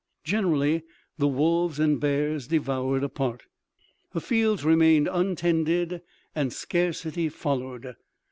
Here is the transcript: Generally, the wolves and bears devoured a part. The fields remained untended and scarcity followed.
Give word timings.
Generally, 0.23 0.81
the 1.19 1.27
wolves 1.27 1.79
and 1.79 1.99
bears 1.99 2.47
devoured 2.47 3.03
a 3.03 3.07
part. 3.09 3.43
The 4.13 4.19
fields 4.19 4.65
remained 4.65 5.07
untended 5.07 6.01
and 6.33 6.51
scarcity 6.51 7.29
followed. 7.29 7.93